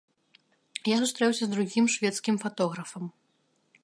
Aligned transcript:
Я 0.91 0.95
сустрэўся 1.01 1.43
з 1.47 1.51
другім 1.53 1.85
шведскім 1.97 2.35
фатографам. 2.47 3.03